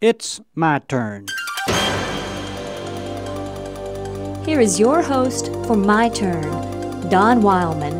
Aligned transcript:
It's 0.00 0.40
my 0.54 0.78
turn. 0.78 1.26
Here 4.46 4.60
is 4.60 4.78
your 4.78 5.02
host 5.02 5.46
for 5.66 5.76
My 5.76 6.08
Turn, 6.08 6.44
Don 7.08 7.42
Wildman. 7.42 7.98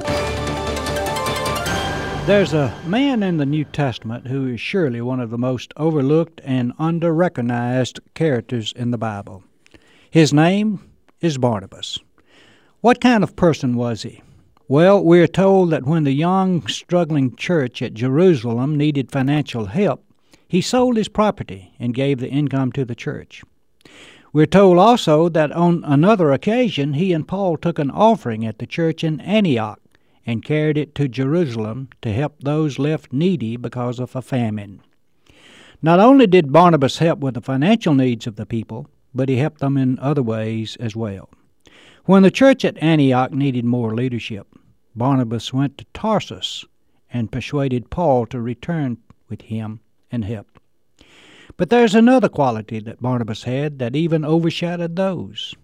There's 2.25 2.53
a 2.53 2.73
man 2.87 3.25
in 3.25 3.39
the 3.39 3.47
New 3.47 3.65
Testament 3.65 4.29
who 4.29 4.47
is 4.47 4.61
surely 4.61 5.01
one 5.01 5.19
of 5.19 5.31
the 5.31 5.39
most 5.39 5.73
overlooked 5.77 6.41
and 6.45 6.73
under 6.79 7.13
recognized 7.13 7.99
characters 8.15 8.73
in 8.77 8.93
the 8.93 8.99
Bible. 8.99 9.43
His 10.09 10.33
name 10.33 10.89
is 11.21 11.37
Barnabas. 11.37 11.99
What 12.81 13.01
kind 13.01 13.25
of 13.25 13.35
person 13.35 13.75
was 13.75 14.03
he? 14.03 14.23
Well, 14.69 15.03
we're 15.03 15.27
told 15.27 15.71
that 15.71 15.85
when 15.85 16.05
the 16.05 16.13
young, 16.13 16.65
struggling 16.69 17.35
church 17.35 17.83
at 17.83 17.95
Jerusalem 17.95 18.77
needed 18.77 19.11
financial 19.11 19.67
help, 19.67 20.05
he 20.49 20.63
sold 20.63 20.97
his 20.97 21.09
property 21.09 21.75
and 21.79 21.95
gave 21.95 22.19
the 22.19 22.31
income 22.31 22.73
to 22.73 22.85
the 22.85 22.95
church. 22.95 23.43
We're 24.33 24.47
told 24.47 24.79
also 24.79 25.29
that 25.29 25.53
on 25.53 25.85
another 25.85 26.33
occasion 26.33 26.95
he 26.95 27.13
and 27.13 27.29
Paul 27.29 27.57
took 27.57 27.79
an 27.79 27.91
offering 27.91 28.47
at 28.47 28.59
the 28.59 28.67
church 28.67 29.05
in 29.05 29.21
Antioch 29.21 29.81
and 30.27 30.45
carried 30.45 30.77
it 30.77 30.95
to 30.97 31.09
Jerusalem 31.09 31.89
to 32.03 32.13
help 32.13 32.41
those 32.41 32.79
left 32.79 33.13
needy 33.13 33.57
because 33.57 33.99
of 33.99 34.17
a 34.17 34.23
famine. 34.23 34.81
Not 35.81 36.01
only 36.01 36.27
did 36.27 36.53
Barnabas 36.53 36.99
help 36.99 37.21
with 37.21 37.35
the 37.35 37.41
financial 37.41 37.95
needs 37.95 38.27
of 38.27 38.37
the 38.37 38.47
people, 38.47 38.89
but 39.15 39.29
he 39.29 39.37
helped 39.37 39.61
them 39.61 39.77
in 39.77 39.99
other 39.99 40.23
ways 40.23 40.77
as 40.81 40.97
well. 40.97 41.31
When 42.05 42.23
the 42.23 42.31
church 42.31 42.65
at 42.65 42.83
Antioch 42.83 43.33
needed 43.33 43.65
more 43.65 43.95
leadership, 43.95 44.47
Barnabas 44.95 45.53
went 45.53 45.79
to 45.79 45.87
Tarsus 45.95 46.65
and 47.11 47.33
persuaded 47.33 47.91
Paul 47.91 48.27
to 48.27 48.41
return 48.41 48.99
with 49.29 49.43
him 49.43 49.81
and 50.11 50.25
help. 50.25 50.61
But 51.57 51.71
there's 51.71 51.95
another 51.95 52.29
quality 52.29 52.79
that 52.81 53.03
Barnabas 53.03 53.43
had 53.43 53.79
that 53.79 53.97
even 53.97 54.25
overshadowed 54.25 54.97
those. 54.97 55.55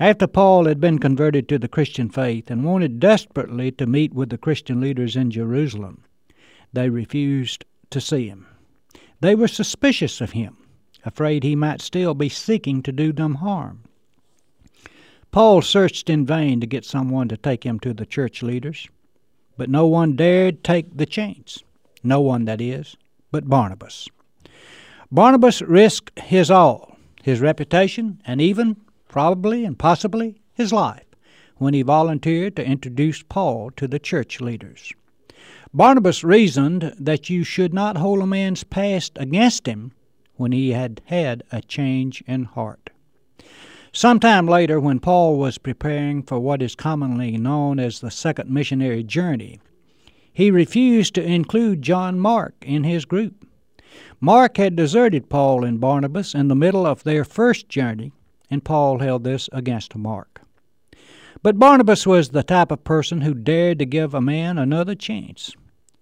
After 0.00 0.26
Paul 0.26 0.64
had 0.64 0.80
been 0.80 0.98
converted 0.98 1.48
to 1.48 1.58
the 1.58 1.68
Christian 1.68 2.08
faith 2.08 2.50
and 2.50 2.64
wanted 2.64 3.00
desperately 3.00 3.70
to 3.72 3.86
meet 3.86 4.14
with 4.14 4.30
the 4.30 4.38
Christian 4.38 4.80
leaders 4.80 5.14
in 5.14 5.30
Jerusalem, 5.30 6.02
they 6.72 6.88
refused 6.88 7.64
to 7.90 8.00
see 8.00 8.26
him. 8.28 8.46
They 9.20 9.34
were 9.34 9.48
suspicious 9.48 10.20
of 10.20 10.32
him, 10.32 10.56
afraid 11.04 11.44
he 11.44 11.54
might 11.54 11.80
still 11.82 12.14
be 12.14 12.28
seeking 12.28 12.82
to 12.82 12.92
do 12.92 13.12
them 13.12 13.36
harm. 13.36 13.82
Paul 15.30 15.62
searched 15.62 16.10
in 16.10 16.26
vain 16.26 16.60
to 16.60 16.66
get 16.66 16.84
someone 16.84 17.28
to 17.28 17.36
take 17.36 17.64
him 17.64 17.78
to 17.80 17.92
the 17.92 18.06
church 18.06 18.42
leaders, 18.42 18.88
but 19.56 19.70
no 19.70 19.86
one 19.86 20.16
dared 20.16 20.64
take 20.64 20.96
the 20.96 21.06
chance. 21.06 21.62
No 22.02 22.20
one, 22.20 22.46
that 22.46 22.60
is, 22.60 22.96
but 23.30 23.48
Barnabas. 23.48 24.08
Barnabas 25.10 25.62
risked 25.62 26.18
his 26.18 26.50
all, 26.50 26.96
his 27.22 27.40
reputation, 27.40 28.20
and 28.24 28.40
even, 28.40 28.76
probably 29.08 29.64
and 29.64 29.78
possibly, 29.78 30.40
his 30.54 30.72
life, 30.72 31.06
when 31.56 31.74
he 31.74 31.82
volunteered 31.82 32.56
to 32.56 32.64
introduce 32.64 33.22
Paul 33.22 33.70
to 33.72 33.88
the 33.88 33.98
church 33.98 34.40
leaders. 34.40 34.92
Barnabas 35.72 36.24
reasoned 36.24 36.92
that 36.98 37.30
you 37.30 37.44
should 37.44 37.72
not 37.72 37.96
hold 37.96 38.20
a 38.20 38.26
man's 38.26 38.64
past 38.64 39.12
against 39.16 39.66
him 39.66 39.92
when 40.36 40.52
he 40.52 40.70
had 40.70 41.00
had 41.06 41.42
a 41.52 41.60
change 41.60 42.24
in 42.26 42.44
heart. 42.44 42.90
Some 43.92 44.20
time 44.20 44.46
later, 44.46 44.78
when 44.78 45.00
Paul 45.00 45.36
was 45.36 45.58
preparing 45.58 46.22
for 46.22 46.38
what 46.38 46.62
is 46.62 46.74
commonly 46.74 47.36
known 47.36 47.80
as 47.80 48.00
the 48.00 48.10
second 48.10 48.48
missionary 48.48 49.02
journey, 49.02 49.60
he 50.40 50.50
refused 50.50 51.14
to 51.14 51.22
include 51.22 51.82
John 51.82 52.18
Mark 52.18 52.54
in 52.62 52.82
his 52.82 53.04
group. 53.04 53.46
Mark 54.22 54.56
had 54.56 54.74
deserted 54.74 55.28
Paul 55.28 55.64
and 55.64 55.78
Barnabas 55.78 56.34
in 56.34 56.48
the 56.48 56.54
middle 56.54 56.86
of 56.86 57.04
their 57.04 57.24
first 57.24 57.68
journey, 57.68 58.10
and 58.50 58.64
Paul 58.64 59.00
held 59.00 59.22
this 59.22 59.50
against 59.52 59.94
Mark. 59.94 60.40
But 61.42 61.58
Barnabas 61.58 62.06
was 62.06 62.30
the 62.30 62.42
type 62.42 62.70
of 62.70 62.84
person 62.84 63.20
who 63.20 63.34
dared 63.34 63.78
to 63.80 63.84
give 63.84 64.14
a 64.14 64.22
man 64.22 64.56
another 64.56 64.94
chance. 64.94 65.54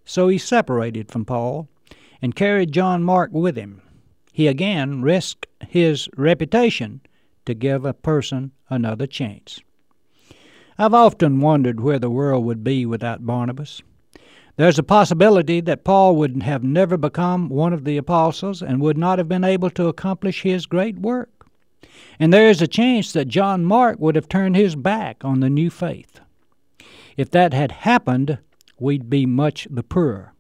So 0.05 0.29
he 0.29 0.39
separated 0.39 1.11
from 1.11 1.25
Paul 1.25 1.69
and 2.23 2.37
carried 2.37 2.71
John 2.71 3.03
Mark 3.03 3.31
with 3.33 3.57
him. 3.57 3.83
He 4.33 4.47
again 4.47 5.03
risked 5.03 5.49
his 5.67 6.09
reputation 6.17 7.01
to 7.45 7.55
give 7.55 7.85
a 7.85 7.93
person 7.93 8.53
another 8.71 9.09
chance. 9.09 9.59
I've 10.79 10.95
often 10.95 11.41
wondered 11.41 11.81
where 11.81 11.99
the 11.99 12.09
world 12.09 12.45
would 12.45 12.63
be 12.63 12.87
without 12.87 13.27
Barnabas. 13.27 13.83
There's 14.59 14.79
a 14.81 14.83
possibility 14.83 15.61
that 15.61 15.85
Paul 15.85 16.17
would 16.17 16.43
have 16.43 16.65
never 16.65 16.97
become 16.97 17.49
one 17.49 17.73
of 17.73 17.85
the 17.85 17.97
apostles 17.97 18.61
and 18.61 18.81
would 18.81 18.99
not 18.99 19.19
have 19.19 19.29
been 19.29 19.45
able 19.45 19.71
to 19.71 19.87
accomplish 19.87 20.43
his 20.43 20.67
great 20.67 20.99
work. 20.99 21.47
And 22.19 22.33
there 22.33 22.51
is 22.51 22.61
a 22.61 22.67
chance 22.67 23.13
that 23.13 23.29
John 23.29 23.65
Mark 23.65 24.01
would 24.01 24.17
have 24.17 24.29
turned 24.29 24.57
his 24.57 24.75
back 24.75 25.25
on 25.25 25.39
the 25.39 25.49
new 25.49 25.71
faith. 25.71 26.19
If 27.17 27.31
that 27.31 27.55
had 27.55 27.71
happened, 27.71 28.39
we'd 28.81 29.09
be 29.09 29.27
much 29.27 29.69
the 29.71 29.85
poorer. 29.85 30.33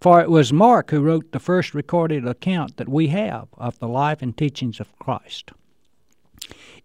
For 0.00 0.20
it 0.20 0.30
was 0.30 0.52
Mark 0.52 0.92
who 0.92 1.00
wrote 1.00 1.32
the 1.32 1.40
first 1.40 1.74
recorded 1.74 2.24
account 2.24 2.76
that 2.76 2.88
we 2.88 3.08
have 3.08 3.48
of 3.58 3.80
the 3.80 3.88
life 3.88 4.22
and 4.22 4.36
teachings 4.36 4.78
of 4.78 4.96
Christ. 5.00 5.50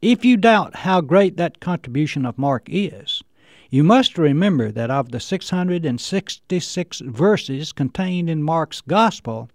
If 0.02 0.26
you 0.26 0.36
doubt 0.36 0.78
how 0.78 1.02
great 1.02 1.38
that 1.38 1.60
contribution 1.60 2.26
of 2.26 2.40
Mark 2.40 2.64
is, 2.72 3.15
you 3.70 3.84
must 3.84 4.18
remember 4.18 4.72
that 4.72 4.92
of 4.92 5.12
the 5.12 5.20
666 5.20 7.00
verses 7.00 7.72
contained 7.72 8.30
in 8.30 8.44
Mark's 8.44 8.82
Gospel, 8.82 9.50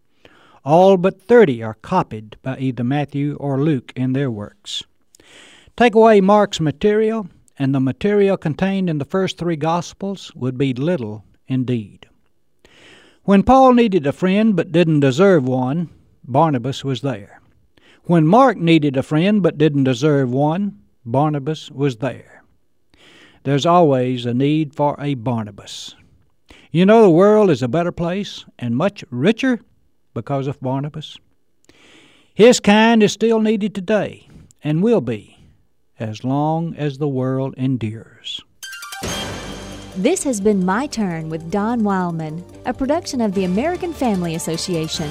all 0.65 0.97
but 0.97 1.21
30 1.23 1.63
are 1.63 1.75
copied 1.75 2.37
by 2.43 2.59
either 2.59 2.85
Matthew 2.85 3.37
or 3.37 3.63
Luke 3.63 3.93
in 3.95 4.13
their 4.13 4.31
works. 4.31 4.83
Take 5.77 5.95
away 5.95 6.21
Mark's 6.21 6.61
material, 6.61 7.29
and 7.59 7.75
the 7.75 7.81
material 7.81 8.37
contained 8.37 8.91
in 8.91 8.99
the 8.99 9.05
first 9.05 9.39
three 9.39 9.57
Gospels 9.57 10.33
would 10.35 10.59
be 10.59 10.75
little 10.75 11.25
indeed. 11.47 12.07
When 13.23 13.43
Paul 13.43 13.75
needed 13.75 14.07
a 14.07 14.13
friend 14.13 14.57
but 14.57 14.73
didn't 14.73 15.01
deserve 15.01 15.47
one, 15.47 15.89
Barnabas 16.25 16.85
was 16.85 17.01
there. 17.01 17.41
When 18.05 18.27
Mark 18.27 18.57
needed 18.57 18.97
a 18.97 19.03
friend 19.03 19.43
but 19.43 19.57
didn't 19.57 19.85
deserve 19.85 20.33
one, 20.33 20.81
Barnabas 21.05 21.71
was 21.71 21.99
there 21.99 22.40
there's 23.45 23.67
always 23.67 24.27
a 24.27 24.35
need 24.35 24.75
for 24.75 24.97
a 25.01 25.15
Barnabas. 25.15 25.95
You 26.71 26.87
know, 26.87 27.03
the 27.03 27.11
world 27.11 27.51
is 27.51 27.63
a 27.63 27.69
better 27.69 27.93
place 27.93 28.45
and 28.59 28.77
much 28.77 29.05
richer 29.11 29.61
because 30.15 30.47
of 30.47 30.61
Barnabas. 30.61 31.17
His 32.35 32.61
kind 32.61 33.03
is 33.03 33.13
still 33.13 33.41
needed 33.41 33.75
today 33.75 34.29
and 34.63 34.83
will 34.83 35.01
be 35.01 35.39
as 35.99 36.25
long 36.25 36.75
as 36.77 36.99
the 36.99 37.09
world 37.09 37.55
endures. 37.57 38.41
This 39.97 40.23
has 40.25 40.41
been 40.41 40.65
My 40.65 40.87
Turn 40.87 41.29
with 41.29 41.51
Don 41.51 41.83
Wildman, 41.83 42.45
a 42.65 42.73
production 42.73 43.21
of 43.21 43.35
the 43.35 43.45
American 43.45 43.93
Family 43.93 44.35
Association. 44.35 45.11